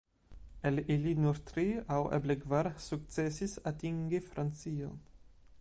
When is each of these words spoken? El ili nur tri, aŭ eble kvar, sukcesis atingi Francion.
El 0.69 0.79
ili 0.93 1.13
nur 1.25 1.41
tri, 1.49 1.65
aŭ 1.97 1.99
eble 2.19 2.37
kvar, 2.45 2.71
sukcesis 2.89 3.57
atingi 3.73 4.27
Francion. 4.33 4.99